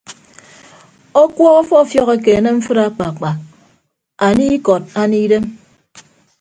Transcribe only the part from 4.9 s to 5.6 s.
anie idem.